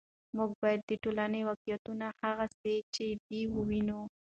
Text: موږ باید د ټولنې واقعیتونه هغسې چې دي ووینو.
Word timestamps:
موږ 0.35 0.51
باید 0.61 0.81
د 0.85 0.91
ټولنې 1.03 1.39
واقعیتونه 1.49 2.05
هغسې 2.23 2.75
چې 2.95 3.05
دي 3.27 3.41
ووینو. 3.55 4.01